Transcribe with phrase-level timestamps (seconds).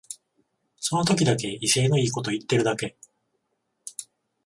[0.79, 2.97] その時だけ威勢のいいこと言ってるだけ